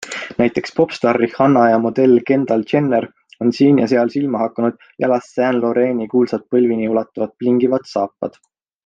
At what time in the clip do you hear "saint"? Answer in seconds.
5.37-5.63